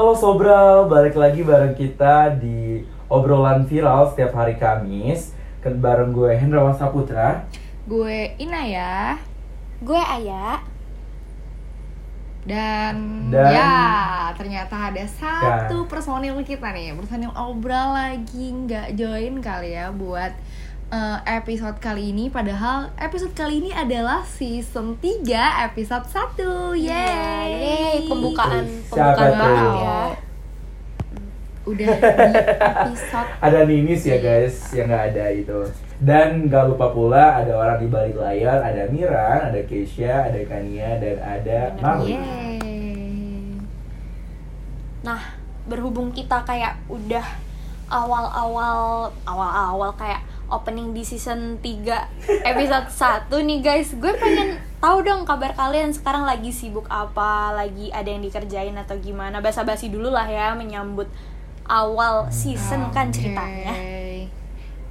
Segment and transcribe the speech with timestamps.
[0.00, 2.80] Halo Sobral, balik lagi bareng kita di
[3.12, 5.36] obrolan viral setiap hari Kamis.
[5.60, 7.44] Ke- Bareng gue Hendrawan Saputra
[7.84, 9.20] Gue Inaya.
[9.84, 10.64] Gue Aya.
[12.48, 13.76] dan, Dan- ya
[14.32, 20.32] ternyata ada satu personil kita nih personil obral lagi nggak join kali ya buat
[20.90, 25.22] eh, episode kali ini padahal episode kali ini adalah season 3
[25.66, 29.38] episode 1 Yeay, Yeay pembukaan Siapa pembukaan tuh?
[29.38, 30.00] banget ya.
[31.60, 32.02] udah di
[32.58, 35.60] episode Ada Ninis ya guys, yang nggak ada itu.
[36.00, 40.96] Dan gak lupa pula ada orang di balik layar Ada Miran, ada Keisha, ada Kania,
[40.96, 42.56] dan ada Maru Yeay
[45.00, 45.20] Nah,
[45.64, 47.24] berhubung kita kayak udah
[47.88, 50.20] awal-awal awal-awal kayak
[50.50, 53.94] opening di season 3 episode 1 nih guys.
[53.94, 58.98] Gue pengen tahu dong kabar kalian sekarang lagi sibuk apa, lagi ada yang dikerjain atau
[58.98, 59.38] gimana.
[59.38, 61.06] Basa-basi dulu lah ya menyambut
[61.64, 63.14] awal season kan Oke.
[63.16, 63.74] ceritanya.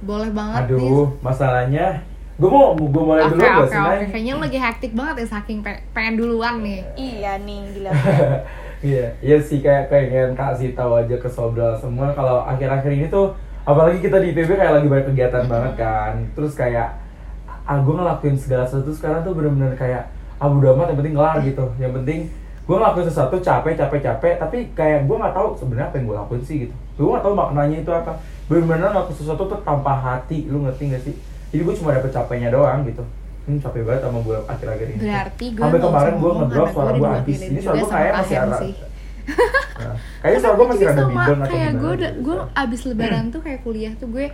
[0.00, 2.00] boleh banget nih Aduh, masalahnya
[2.40, 4.08] Gue mau, gue mulai Oke dulu gak oke sih, oke Nay?
[4.08, 6.80] kayaknya lagi hektik banget ya saking pe- pengen duluan nih.
[6.96, 7.90] Iya nih, gila.
[8.80, 13.36] Iya, iya sih kayak pengen kasih tahu aja ke Sobral semua kalau akhir-akhir ini tuh
[13.64, 16.14] apalagi kita di IPB kayak lagi banyak kegiatan banget kan.
[16.36, 16.88] Terus kayak
[17.64, 21.36] ah gue ngelakuin segala sesuatu sekarang tuh bener-bener kayak ah udah amat yang penting kelar
[21.44, 21.64] gitu.
[21.76, 22.20] Yang penting
[22.66, 26.16] gue ngelakuin sesuatu capek capek capek tapi kayak gue nggak tahu sebenarnya apa yang gue
[26.16, 26.74] lakuin sih gitu.
[26.96, 28.12] Gue nggak tahu maknanya itu apa.
[28.50, 31.14] Bener-bener ngelakuin sesuatu tuh tanpa hati, lu ngerti gak sih?
[31.54, 33.02] Jadi gue cuma dapet capeknya doang gitu.
[33.46, 35.00] Hmm, capek banget sama gue akhir-akhir ini.
[35.02, 37.38] Berarti gue Sampai kemarin gue ngedrop suara gue habis.
[37.46, 38.58] Ini suara gue kayak masih ada.
[39.80, 41.10] Nah, kayaknya suara gue masih rada sama.
[41.10, 42.08] bidon atau kayak gimana gue gitu.
[42.20, 44.26] gue abis lebaran tuh kayak kuliah tuh gue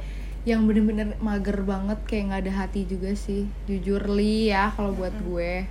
[0.46, 3.50] yang bener-bener mager banget kayak nggak ada hati juga sih.
[3.66, 5.66] Jujur li ya kalau buat gue.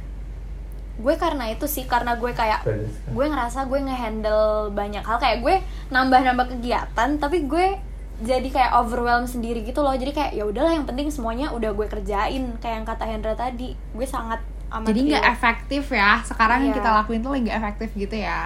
[0.95, 2.67] Gue karena itu sih karena gue kayak
[3.11, 5.19] gue ngerasa gue ngehandle banyak hal.
[5.19, 5.55] Kayak gue
[5.95, 7.79] nambah-nambah kegiatan tapi gue
[8.23, 9.95] jadi kayak overwhelm sendiri gitu loh.
[9.95, 12.43] Jadi kayak ya udahlah yang penting semuanya udah gue kerjain.
[12.59, 16.77] Kayak yang kata Hendra tadi gue sangat amat jadi nggak efektif ya sekarang yang Iya.
[16.77, 18.41] kita lakuin tuh lagi nggak efektif gitu ya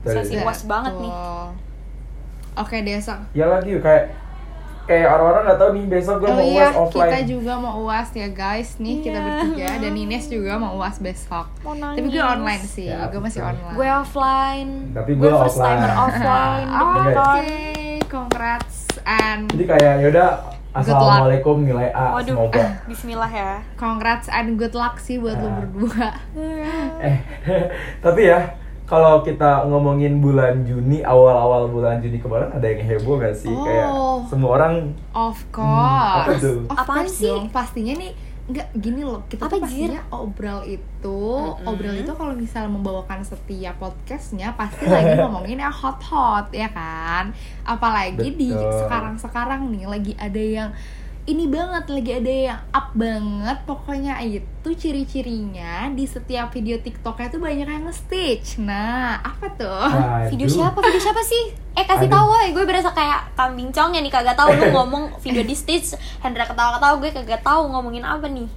[0.00, 1.46] Sesi was banget nih Betul.
[2.56, 4.04] oke besok Ya lagi kayak
[4.82, 6.98] kayak orang-orang nggak tahu nih besok gue Oh mau iya, uas offline.
[7.04, 9.26] kita juga mau uas ya guys nih kita Iya.
[9.28, 11.46] bertiga dan Ines juga mau uas besok.
[11.60, 13.54] Mau Tapi gue online sih, Ya, gue masih betul.
[13.54, 13.76] online.
[13.76, 15.94] gue offline Tapi gue gue first timer offline.
[15.94, 17.44] offline Oke, deg-degan.
[18.08, 20.30] congrats and Jadi kayak yaudah
[20.72, 22.64] assalamualaikum nilai A waduh semoga.
[22.90, 25.54] Bismillah ya congrats and good luck sih buat lo Ah.
[25.56, 26.08] berdua.
[27.06, 27.16] eh
[28.04, 28.54] tapi ya
[28.84, 33.86] kalau kita ngomongin bulan Juni awal-awal bulan Juni kemarin ada yang heboh gak sih kayak
[33.88, 34.22] Oh.
[34.24, 36.42] semua orang Of Hmm, apa course.
[36.42, 36.58] tuh?
[36.64, 37.26] Of Apaan course sih?
[37.28, 37.44] dong.
[37.48, 38.12] Pastinya nih
[38.50, 41.70] Enggak, gini loh, kita Apa, tuh pastinya obral itu Mm-mm.
[41.70, 47.30] Obral itu kalau misal membawakan setiap podcastnya Pasti lagi ngomongin yang hot-hot, ya kan?
[47.62, 48.74] Apalagi di Betul.
[48.82, 50.70] sekarang-sekarang nih Lagi ada yang
[51.30, 53.58] ini banget, lagi ada yang up banget.
[53.62, 58.58] Pokoknya itu ciri-cirinya di setiap video tiktoknya tuh banyak yang nge-stitch.
[58.58, 59.86] Nah, apa tuh?
[60.34, 60.78] video aduh, siapa?
[60.82, 61.54] Video siapa sih?
[61.78, 62.14] Eh kasih Aduh.
[62.18, 64.10] tahu woy gue berasa kayak kambing cong ya nih.
[64.10, 68.50] Kagak tahu lu ngomong video di stage Hendra ketawa-ketawa gue kagak tahu ngomongin apa nih.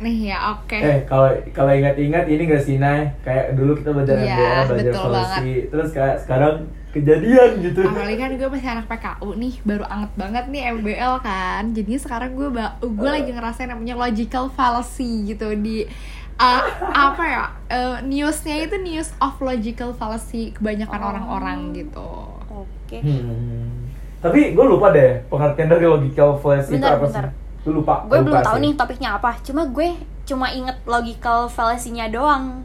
[0.00, 0.74] Nih ya, oke.
[0.74, 3.12] Eh kalau kalau ingat-ingat ini gak sih Nay?
[3.22, 6.54] Kayak dulu kita belajar MBA belajar betul solusi terus kayak sekarang
[6.94, 7.82] kejadian gitu.
[7.82, 12.30] apalagi kan gue masih anak PKU nih baru anget banget nih MBL kan jadinya sekarang
[12.32, 15.90] gue ba- gue lagi ngerasain namanya logical fallacy gitu di
[16.36, 21.08] uh, apa ya uh, newsnya itu news of logical fallacy kebanyakan Oh.
[21.08, 22.08] orang-orang gitu
[22.48, 23.90] oke Hmm.
[24.20, 27.24] Tapi gue lupa deh pengertian dari logical fallacy itu Bentar, apa bentar.
[27.24, 27.32] sih?
[27.60, 27.94] Gue lupa.
[28.04, 29.88] gue belum tahu nih topiknya apa cuma gue
[30.22, 32.64] cuma inget logical fallacy-nya doang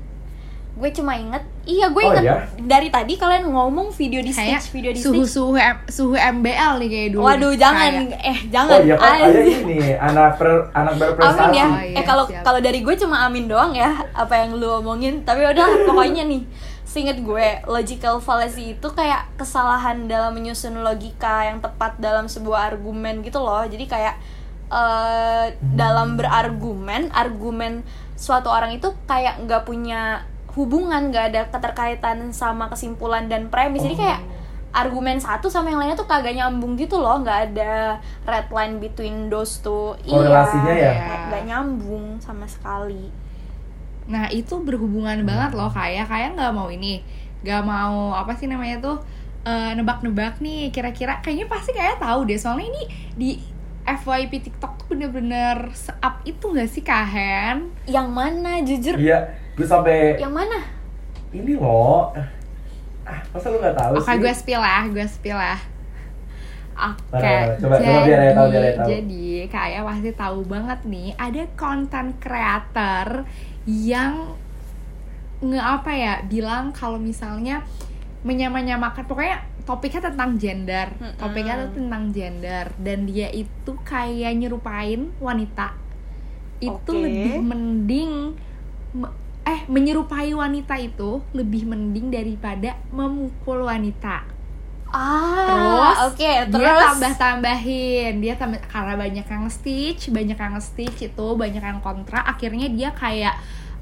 [0.72, 2.38] gue cuma inget iya gue Oh, inget iya?
[2.58, 5.54] dari tadi kalian ngomong video di kayak stage video di suhu stage suhu
[5.86, 9.58] suhu MBL nih kayak dulu waduh jangan Kayak- eh jangan Oh iya kan ada Anjir.
[9.60, 11.42] ini anak per, anak berprestasi.
[11.42, 11.66] Amin ya.
[11.66, 15.22] Oh, iya, eh kalau kalau dari gue cuma amin doang ya apa yang lu omongin.
[15.22, 16.44] Tapi udah pokoknya nih.
[16.82, 23.20] Seinget gue, logical fallacy itu kayak kesalahan dalam menyusun logika yang tepat dalam sebuah argumen
[23.20, 23.62] gitu loh.
[23.62, 24.16] Jadi kayak
[24.70, 27.84] eh dalam berargumen, argumen
[28.16, 30.24] suatu orang itu kayak nggak punya
[30.54, 33.82] hubungan, nggak ada keterkaitan sama kesimpulan dan premis.
[33.82, 34.22] Jadi kayak
[34.70, 37.20] argumen satu sama yang lainnya tuh kagak nyambung gitu loh.
[37.20, 39.94] Nggak ada red line between those two.
[40.04, 40.76] Korelasinya ya?
[40.76, 43.10] iya, nggak- nggak nyambung sama sekali.
[44.10, 47.02] Nah itu berhubungan banget loh kayak kayak nggak mau ini
[47.40, 48.98] nggak mau apa sih namanya tuh
[49.42, 51.22] eh, nebak-nebak nih kira-kira.
[51.22, 52.38] Kayaknya pasti kayak tahu deh.
[52.38, 52.84] Soalnya ini
[53.16, 53.30] di
[53.88, 57.74] FYP TikTok tuh bener-bener se-up itu gak sih Kahen?
[57.90, 58.62] yang mana?
[58.62, 58.94] Jujur.
[58.94, 60.60] Iya, gue sampai yang mana
[61.30, 62.16] ini loh.
[63.04, 65.58] ah masa lu nggak tahu Oke, sih gue spill ya, gue spill ya.
[66.80, 67.36] Oke?
[67.60, 68.88] Coba- jadi, coba biar Ayah tahu, biar Ayah tahu.
[68.88, 73.08] jadi kayak pasti tahu banget nih, ada konten creator
[73.68, 74.14] yang
[75.40, 77.68] nge apa ya, bilang kalau misalnya
[78.22, 85.76] menyamanyamakan, pokoknya topiknya tentang gender, topiknya tuh tentang gender, dan dia itu kayak nyerupain wanita,
[86.60, 86.96] itu Oke.
[86.96, 88.12] lebih mending
[88.94, 94.26] me- eh menyerupai wanita itu lebih mending daripada memukul wanita.
[94.94, 100.58] Ah, Terus oke, dia terus tambah tambahin, dia tambah karena banyak yang stitch, banyak yang
[100.62, 103.36] stitch itu banyak yang kontra, akhirnya dia kayak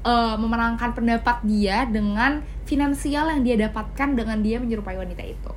[0.04, 5.52] eh, memenangkan pendapat dia dengan finansial yang dia dapatkan dengan dia menyerupai wanita itu.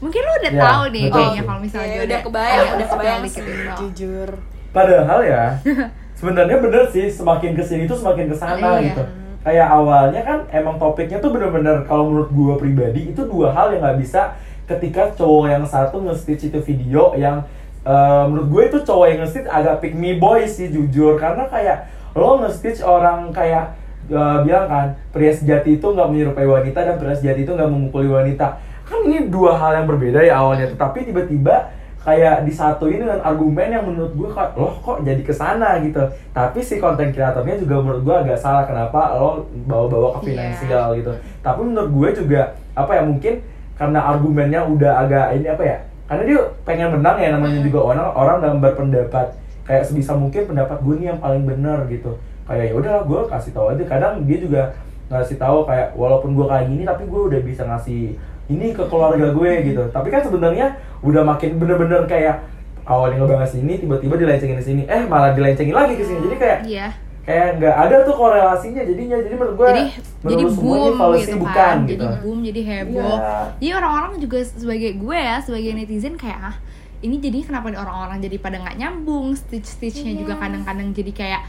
[0.00, 3.20] Mungkin lu udah Ya, tahu nih kayaknya kalau misalnya Oke, dia udah kebayang, udah kebayang
[3.24, 3.72] dikit sih, itu.
[3.76, 4.30] jujur.
[4.74, 5.44] Padahal ya,
[6.20, 8.92] sebenarnya bener sih semakin ke sini tuh semakin ke sana Iya.
[8.92, 9.02] gitu.
[9.40, 13.80] Kayak awalnya kan emang topiknya tuh bener-bener kalau menurut gua pribadi itu dua hal yang
[13.80, 14.36] nggak bisa
[14.68, 17.42] ketika cowok yang satu nge-stitch itu video yang
[17.82, 21.88] eh, menurut gue itu cowok yang nge-stitch agak pick me boy sih jujur karena kayak
[22.12, 23.74] lo nge-stitch orang kayak
[24.06, 28.06] eh, bilang kan pria sejati itu nggak menyerupai wanita dan pria sejati itu nggak memukuli
[28.06, 33.68] wanita kan ini dua hal yang berbeda ya awalnya tetapi tiba-tiba kayak disatuin dengan argumen
[33.68, 36.00] yang menurut gue kok loh kok jadi ke sana gitu.
[36.30, 40.56] Tapi si konten kreatornya juga menurut gue agak salah kenapa lo bawa-bawa ke Iya.
[40.56, 41.12] finansial gitu.
[41.40, 42.40] Tapi menurut gue juga
[42.72, 43.34] apa ya mungkin
[43.76, 48.08] karena argumennya udah agak ini apa ya karena dia pengen menang ya namanya juga orang
[48.10, 49.26] orang dalam berpendapat.
[49.62, 52.16] Kayak sebisa mungkin pendapat gue nih yang paling benar gitu.
[52.48, 53.84] Kayak ya udahlah gue kasih tahu aja.
[53.86, 54.62] Kadang dia juga
[55.06, 58.14] ngasih tahu kayak walaupun gue kayak gini tapi gue udah bisa ngasih
[58.50, 59.82] ini ke keluarga gue gitu.
[59.88, 62.42] Tapi kan sebenarnya udah makin bener-bener kayak
[62.82, 64.82] awalnya ngebahas ini tiba-tiba dilencengin ke sini.
[64.84, 66.18] Eh malah dilencengin lagi ke sini.
[66.20, 66.88] Jadi kayak Iya.
[67.20, 69.16] kayak nggak ada tuh korelasinya jadinya.
[69.16, 71.76] Jadi menurut gue jadi menurut jadi boom gitu bukan kan.
[71.86, 73.14] gitu jadi boom jadi heboh.
[73.14, 73.38] Iya.
[73.56, 76.56] jadi orang-orang juga sebagai gue ya sebagai netizen kayak ah
[77.00, 79.32] ini jadi kenapa nih orang-orang jadi pada nggak nyambung?
[79.32, 80.40] Stitch stitchnya juga Iya.
[80.42, 81.40] kadang-kadang jadi kayak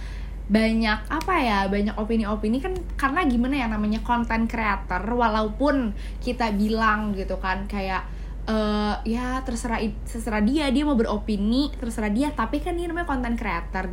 [0.52, 7.16] banyak apa ya banyak opini-opini kan karena gimana ya namanya konten creator walaupun kita bilang
[7.16, 8.04] gitu kan kayak
[8.52, 13.40] eh ya terserah terserah dia dia mau beropini terserah dia tapi kan dia namanya konten
[13.40, 13.88] creator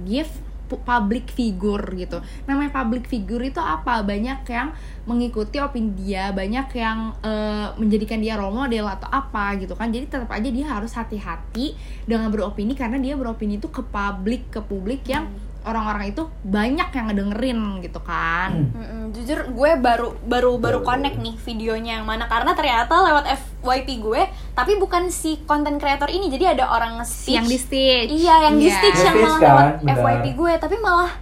[0.68, 2.20] pu- public figure gitu.
[2.44, 4.04] Namanya public figure itu apa?
[4.04, 4.76] Banyak yang
[5.08, 9.88] mengikuti opini dia banyak yang eh, menjadikan dia role model atau apa gitu kan.
[9.88, 11.72] Jadi tetap aja dia harus hati-hati
[12.04, 15.32] dengan beropini karena dia beropini itu ke publik ke publik yang
[15.68, 18.72] orang-orang itu banyak yang ngedengerin gitu kan.
[18.72, 22.24] Mm-mm, jujur gue baru baru baru connect nih videonya yang mana.
[22.24, 24.22] Karena ternyata lewat FYP gue
[24.52, 26.26] tapi bukan si konten kreator ini.
[26.26, 27.36] Jadi ada orang nge-stitch.
[27.36, 28.74] Yang di stitch iya yang di Iya.
[28.74, 29.94] stitch yang malah lewat kan.
[29.94, 30.52] FYP gue.
[30.56, 31.12] Tapi malah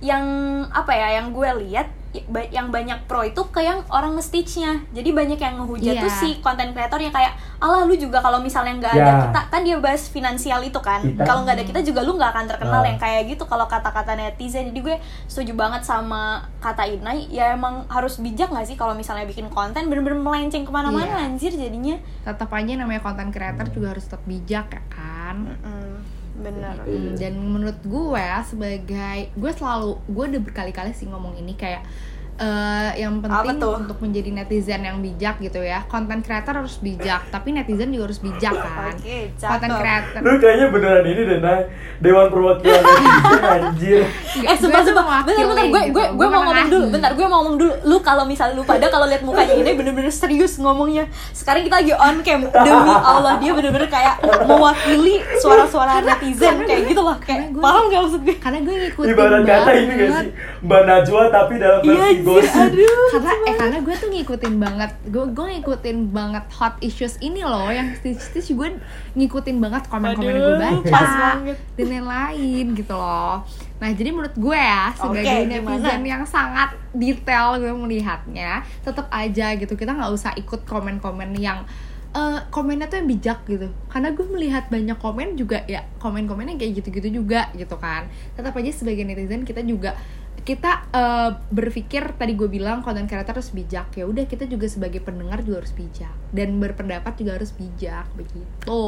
[0.00, 0.24] yang
[0.72, 1.99] apa ya yang gue lihat
[2.50, 6.02] yang banyak pro itu ke yang orang nge-stitchnya jadi banyak yang ngehujat Iya.
[6.02, 9.22] tuh si konten kreatornya kayak alah lu juga kalau misalnya nggak ada Ya.
[9.24, 12.44] kita kan dia bahas finansial itu kan kalau nggak ada kita juga lu nggak akan
[12.46, 12.88] terkenal Ah.
[12.88, 16.22] yang kayak gitu kalau kata-kata netizen jadi gue setuju banget sama
[16.58, 20.72] kata Inai ya emang harus bijak nggak sih kalau misalnya bikin konten bener-bener melenceng ke
[20.72, 21.26] mana-mana Iya.
[21.26, 25.79] anjir jadinya tetap aja namanya konten creator juga harus tetap bijak ya kan Mm,
[26.40, 26.74] bener.
[26.82, 31.84] Hmm, dan menurut gue sebagai gue selalu gue udah berkali-kali sih ngomong ini kayak
[32.40, 33.76] eh, yang penting tuh?
[33.76, 35.84] untuk menjadi netizen yang bijak gitu ya.
[35.86, 38.96] Konten creator harus bijak tapi netizen juga harus bijak kan.
[38.96, 40.20] Oke konten creator.
[40.24, 41.60] Lu kayaknya beneran ini deh, Nay.
[42.00, 44.02] Dewan perwakilan netizen anjir.
[44.40, 45.04] eh sumpah sumpah.
[45.20, 46.86] bentar bentar gue mewakili gue gitu, gue mau ngomong dulu.
[46.88, 47.74] bentar gue mau ngomong dulu.
[47.84, 51.92] Lu kalau misalnya lu pada kalau lihat mukanya ini bener-bener serius ngomongnya sekarang kita lagi
[51.92, 52.40] on cam.
[52.48, 57.16] Demi Allah dia bener-bener kayak mewakili suara-suara netizen kayak gitu loh.
[57.20, 58.36] kayak paham gak maksud gue?
[58.40, 60.30] karena gue ngikutin Ibarat kata ini gak sih?
[60.64, 62.62] Mbak Najwa tapi dalam iya versi anjir gosip.
[62.70, 67.42] aduh karena eh karena gue tuh ngikutin banget gue gue ngikutin banget hot issues ini
[67.42, 68.78] loh yang stitch stitch gue
[69.18, 71.56] ngikutin banget komen-komen yang gue Aduh, baca pas banget.
[71.74, 73.42] dan lain-lain gitu loh
[73.80, 76.04] nah jadi menurut gue ya sebagai Oke, netizen gimana?
[76.04, 81.64] yang sangat detail gue melihatnya tetap aja gitu kita nggak usah ikut komen-komen yang
[82.12, 86.58] eh, komennya tuh yang bijak gitu karena gue melihat banyak komen juga ya komen-komen yang
[86.58, 89.96] kayak gitu-gitu juga gitu kan tetap aja sebagai netizen kita juga
[90.40, 94.98] kita eh, berpikir tadi gue bilang konten creator harus bijak ya udah kita juga sebagai
[94.98, 98.82] pendengar juga harus bijak dan berpendapat juga harus bijak begitu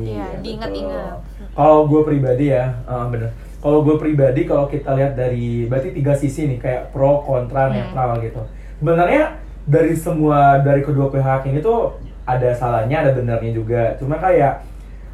[0.00, 1.16] Iya, diingat-ingat.
[1.18, 1.46] betul.
[1.52, 3.30] Kalau gue pribadi ya, eh, bener.
[3.60, 7.76] Kalau gue pribadi, kalau kita lihat dari berarti tiga sisi nih, kayak pro, kontra, Hmm.
[7.76, 8.40] netral gitu.
[8.78, 13.82] Sebenarnya dari semua dari kedua pihak ini tuh ada salahnya, ada benernya juga.
[13.96, 14.64] Cuma kayak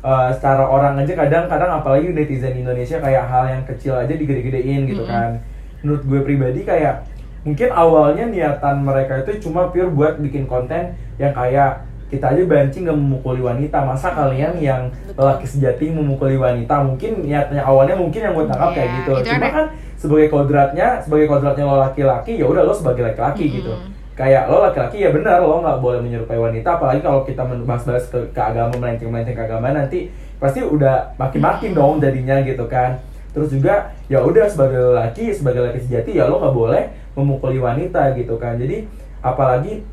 [0.07, 5.03] eh, secara orang aja kadang-kadang apalagi netizen Indonesia kayak hal yang kecil aja digede-gedein gitu
[5.03, 5.11] Mm-mm.
[5.11, 5.31] kan.
[5.83, 7.03] Menurut gue pribadi kayak
[7.43, 12.87] mungkin awalnya niatan mereka itu cuma pure buat bikin konten yang kayak kita aja banci
[12.87, 13.83] nggak memukuli wanita.
[13.83, 16.79] Masa kalian yang laki sejati memukuli wanita?
[16.87, 19.11] Mungkin niatnya awalnya mungkin yang gue tangkap kayak Iya, gitu.
[19.11, 19.67] itu cuma kan
[19.99, 23.75] sebagai kodratnya sebagai kodratnya lo laki-laki ya udah lo sebagai laki-laki gitu
[24.17, 28.33] kayak lo laki-laki ya benar lo nggak boleh menyerupai wanita apalagi kalau kita membahas-bahas ke,
[28.33, 30.09] ke agama melenceng-melenceng ke agama nanti
[30.41, 32.97] pasti udah makin-makin dong jadinya gitu kan.
[33.37, 36.83] Terus juga ya udah sebagai laki sebagai laki sejati ya lo nggak boleh
[37.13, 38.57] memukuli wanita gitu kan.
[38.57, 38.89] Jadi
[39.21, 39.85] apalagi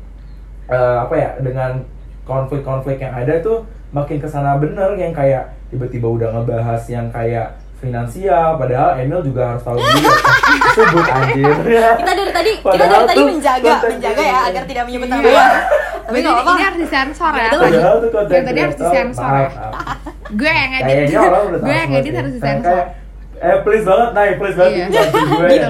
[0.72, 1.84] eh, apa ya dengan
[2.24, 7.60] konflik-konflik yang ada tuh makin ke sana bener yang kayak tiba-tiba udah ngebahas yang kayak
[7.84, 10.10] finansial padahal Emil juga harus tahu juga
[10.74, 11.54] sebut anjir
[11.94, 14.48] kita dari tadi kita Padahal dari tadi menjaga menjaga ya kreator.
[14.48, 15.14] agar tidak menyebut Iya.
[15.14, 15.46] nama ya
[16.04, 17.48] tapi ini, apa-apa ini harus disensor ya.
[17.50, 19.68] Padahal tuh konten Yang tadi harus disensor maaf, ya.
[20.30, 21.06] Gue yang edit.
[21.58, 22.78] Gue yang edit harus disensor.
[23.36, 24.84] eh please banget nah please banget Iya.
[24.84, 25.68] itu bantu gue ya,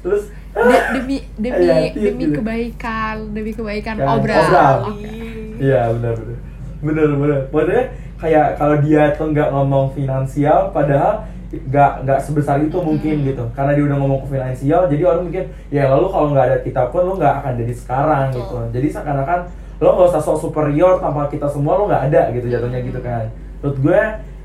[0.00, 2.36] terus De- demi demi Iya, demi gitu.
[2.36, 4.42] kebaikan demi kebaikan Kan, obral.
[4.42, 4.74] obral.
[4.90, 5.12] Oke.
[5.56, 6.38] Iya benar benar
[6.82, 7.40] benar benar.
[7.46, 7.82] Maksudnya
[8.20, 13.44] kayak kalau dia tuh nggak ngomong finansial, padahal nggak nggak sebesar itu mungkin gitu.
[13.56, 16.82] Karena dia udah ngomong ke finansial, jadi orang mungkin ya lalu kalau nggak ada kita
[16.92, 18.40] pun lo nggak akan jadi sekarang Betul.
[18.40, 18.56] gitu.
[18.78, 19.40] Jadi seakan-akan
[19.80, 23.32] lo nggak usah sok superior tanpa kita semua lo nggak ada gitu jatuhnya gitu kan.
[23.64, 24.00] Menurut gue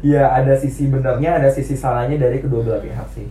[0.08, 3.28] ya ada sisi benernya, ada sisi salahnya dari kedua belah pihak sih.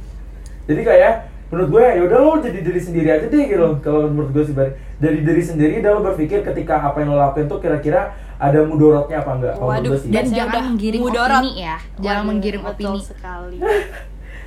[0.68, 1.12] Jadi kayak
[1.52, 4.54] menurut gue ya udah lo jadi diri sendiri aja deh gitu kalau menurut gue sih
[4.98, 9.16] dari diri sendiri dan lo berpikir ketika apa yang lo lakuin tuh kira-kira ada mudorotnya
[9.18, 11.40] apa enggak kalau Waduh, sih Dan jangan udah menggiring mudorot.
[11.40, 11.76] opini ya.
[11.96, 13.00] Jangan Waduh, menggiring betul opini.
[13.02, 13.58] sekali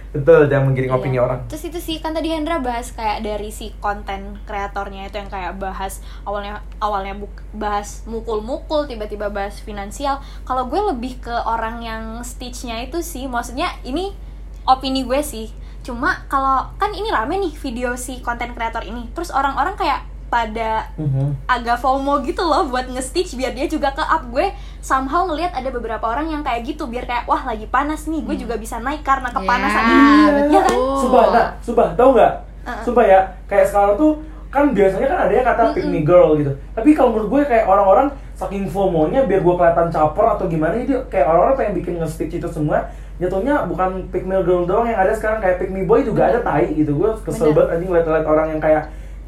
[0.07, 0.97] betul jangan menggiring Iya.
[0.97, 5.15] opini orang Terus itu sih kan tadi Hendra bahas kayak dari si konten kreatornya itu
[5.15, 10.17] yang kayak bahas awalnya awalnya buk- bahas mukul-mukul tiba-tiba bahas finansial.
[10.41, 14.15] Kalau gue lebih ke orang yang stitchnya itu sih, maksudnya ini
[14.63, 15.51] opini gue sih.
[15.79, 20.85] Cuma kalau kan ini rame nih video si konten kreator ini, terus orang-orang kayak pada
[20.93, 21.33] Mhm.
[21.45, 25.69] agak FOMO gitu loh buat nge-stitch biar dia juga ke up gue somehow ngelihat ada
[25.69, 29.01] beberapa orang yang kayak gitu biar kayak wah lagi panas nih gue juga bisa naik
[29.01, 30.53] karena kepanasan Ya, ini betul.
[30.53, 32.33] ya kan Sumpah, nah, sumpah, tau nggak?
[32.63, 32.81] Uh-uh.
[32.83, 34.11] Sumpah ya, kayak sekarang tuh
[34.47, 36.53] kan biasanya kan ada yang kata pick me girl gitu.
[36.71, 41.01] Tapi kalau menurut gue kayak orang-orang saking FOMO-nya biar gue kelihatan caper atau gimana jadi
[41.07, 42.85] kayak orang-orang pengen bikin nge-stitch itu semua
[43.17, 46.39] jatuhnya bukan pick me girl doang yang ada sekarang kayak pick me boy juga ada
[46.39, 47.55] tai gitu gue kesel Bener.
[47.57, 48.83] banget anjing liat-liat orang yang kayak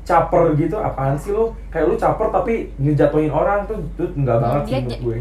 [0.07, 4.61] caper gitu apaan sih lu kayak lu caper tapi ngejatuhin orang tuh tuh enggak banget
[4.65, 5.19] sih menurut gue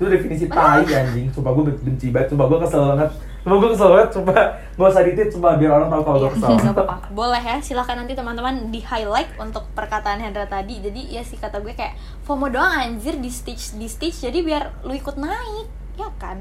[0.00, 3.10] itu definisi tai anjing sumpah gue benci banget sumpah gue kesel banget
[3.44, 4.34] sumpah gue kesel banget sumpah
[4.80, 6.96] gak usah ditit sumpah biar orang tahu kalau Iya, gue kesel nggak apa-apa.
[7.12, 10.80] Boleh ya, silahkan nanti teman-teman di highlight untuk perkataan Hendra tadi.
[10.80, 14.24] Jadi ya sih kata gue kayak FOMO doang anjir di stitch di stitch.
[14.24, 15.68] Jadi biar lu ikut naik,
[16.00, 16.40] ya kan?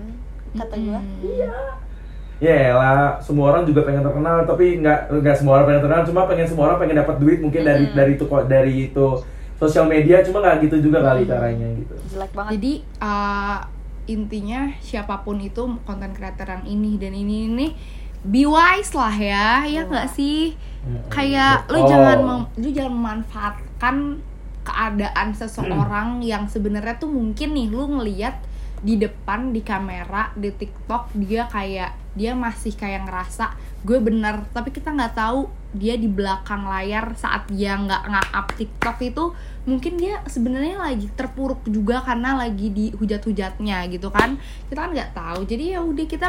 [0.55, 0.99] Kata gue.
[1.23, 1.88] Iya.
[2.39, 6.21] Ya lah, semua orang juga pengen terkenal, tapi nggak nggak semua orang pengen terkenal, cuma
[6.23, 7.99] pengen semua orang pengen dapat duit mungkin dari Mm-mm.
[7.99, 9.07] dari itu kok dari itu
[9.59, 11.93] sosial media, cuma nggak gitu juga kali caranya gitu.
[12.15, 12.51] Jelek banget.
[12.55, 13.59] Jadi uh,
[14.07, 17.67] intinya siapa pun itu konten creator yang ini dan ini ini
[18.23, 20.55] be wise lah ya, ya nggak sih?
[20.87, 21.11] Mm-mm.
[21.11, 21.91] Kayak lu Oh.
[21.91, 23.95] jangan mem- lu jangan memanfaatkan
[24.63, 28.47] keadaan seseorang yang sebenarnya tuh mungkin nih lu ngeliat
[28.79, 33.53] di depan di kamera di TikTok dia kayak dia masih kayak ngerasa
[33.85, 38.97] gue bener tapi kita nggak tahu dia di belakang layar saat dia nggak nge-up TikTok
[39.05, 39.25] itu
[39.69, 44.41] mungkin dia sebenarnya lagi terpuruk juga karena lagi di hujat-hujatnya gitu kan.
[44.65, 45.45] Kita kan nggak tahu.
[45.45, 46.27] Jadi ya udah kita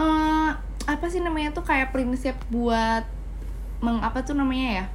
[0.00, 0.50] eh,
[0.88, 3.04] apa sih namanya tuh kayak prinsip buat
[3.84, 4.86] meng apa tuh namanya ya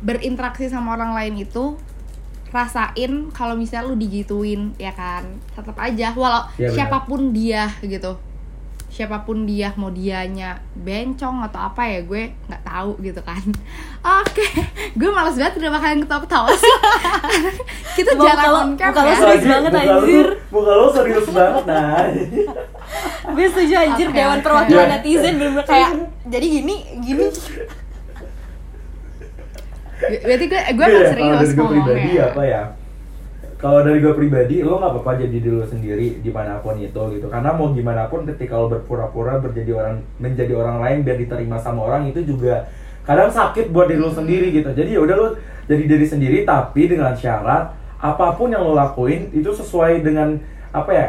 [0.00, 1.76] berinteraksi sama orang lain itu
[2.50, 5.28] rasain kalau misalnya lu digituin ya kan?
[5.52, 6.72] Tetap aja walau benar.
[6.72, 8.16] siapa pun dia gitu
[8.96, 13.44] siapa pun dia mau dianya bencong atau apa ya gue nggak tahu gitu kan
[14.24, 14.46] oke
[14.96, 16.74] gue malas banget udah bakalan ketawa-ketawa sih
[18.00, 20.28] kita on cam muka lo ya serius banget, anjir.
[20.48, 22.04] Muka lo serius banget, nah.
[23.36, 24.38] gue setuju anjir Dewan.
[24.40, 24.92] Perwakilan Ya.
[25.00, 25.90] Netizen bener-bener kayak
[26.28, 27.26] jadi gini, gini.
[29.96, 32.62] berarti gue gue Iya, kalau serius ngomongnya apa ya
[33.56, 37.00] kalau dari gue pribadi lo nggak apa-apa jadi diri lo sendiri di mana pun itu
[37.16, 37.26] gitu.
[37.32, 41.88] Karena mau gimana pun ketika lo berpura-pura berjadi orang menjadi orang lain biar diterima sama
[41.88, 42.68] orang itu juga
[43.08, 44.68] kadang sakit buat diri lo sendiri gitu.
[44.76, 45.26] Jadi ya udah lo
[45.64, 50.36] jadi diri sendiri tapi dengan syarat apa pun yang lo lakuin itu sesuai dengan
[50.68, 51.06] apa ya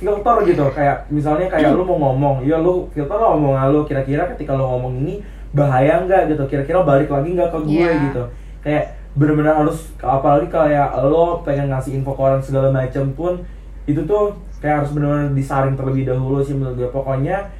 [0.00, 0.64] filter gitu.
[0.72, 3.80] Kayak misalnya kayak lo mau ngomong ya lo filter lo omongan lo.
[3.84, 5.20] Kira-kira ketika lo ngomong ini
[5.52, 6.32] bahaya nggak?
[6.32, 6.48] gitu.
[6.48, 7.92] Kira-kira balik lagi nggak ke gue Iya.
[8.08, 8.22] gitu.
[8.64, 8.84] Kayak
[9.18, 13.42] bener-bener harus apalagi kayak lo pengen ngasih info ke orang segala macam pun
[13.88, 17.50] itu tuh kayak harus bener-bener disaring terlebih dahulu sih menurut gue pokoknya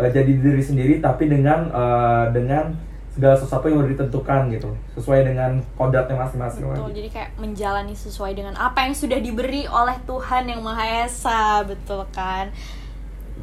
[0.00, 2.74] eh, jadi diri sendiri tapi dengan eh, dengan
[3.10, 6.96] segala sesuatu yang udah ditentukan gitu sesuai dengan kodratnya masing-masing Betul, lagi.
[7.02, 12.06] jadi kayak menjalani sesuai dengan apa yang sudah diberi oleh Tuhan yang Maha Esa, betul
[12.14, 12.54] kan?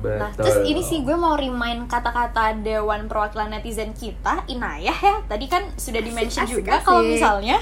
[0.01, 0.43] Nah, Betul.
[0.45, 5.15] terus ini sih gue mau remind kata-kata Dewan Perwakilan Netizen kita, Inayah ya.
[5.25, 7.57] Tadi kan sudah di-mention Asik, juga kalau misalnya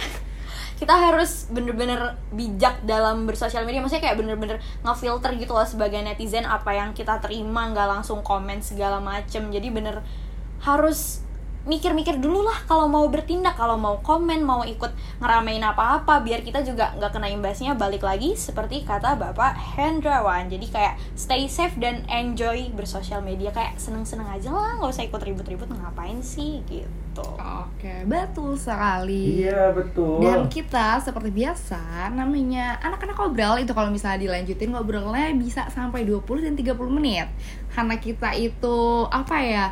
[0.75, 6.43] kita harus bener-bener bijak dalam bersosial media maksudnya kayak bener-bener ngefilter gitu loh sebagai netizen
[6.43, 10.03] apa yang kita terima nggak langsung komen segala macem jadi bener
[10.59, 11.24] harus
[11.65, 16.61] mikir-mikir dulu lah kalau mau bertindak kalau mau komen mau ikut ngeramein apa-apa biar kita
[16.61, 22.05] juga nggak kena imbasnya balik lagi seperti kata bapak Hendrawan jadi kayak stay safe dan
[22.05, 28.03] enjoy bersosial media kayak seneng-seneng aja lah nggak usah ikut ribut-ribut ngapain sih gitu Oke,
[28.03, 29.47] betul sekali.
[29.47, 30.19] Iya betul.
[30.19, 36.27] Dan kita seperti biasa namanya anak-anak ngobrol itu kalau misalnya dilanjutin ngobrolnya bisa sampai 20
[36.43, 37.31] dan 30 menit.
[37.71, 39.65] Karena kita itu apa ya?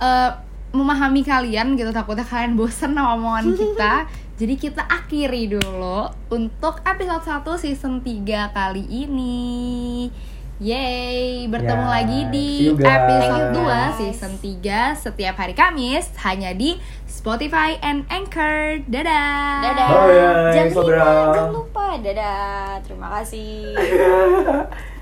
[0.00, 0.30] eh,
[0.76, 3.94] memahami kalian gitu takutnya kalian bosen sama omongan kita.
[4.38, 10.12] Jadi kita akhiri dulu untuk episode 1 season 3 kali ini.
[10.56, 13.96] Yeay, bertemu Ya, lagi di episode 2 Guys.
[14.00, 18.80] season 3 setiap hari Kamis hanya di Spotify and Anchor.
[18.88, 19.60] Dadah.
[19.60, 21.04] dadah Bye, saudara.
[21.04, 23.72] 5 jangan lupa dadah terima kasih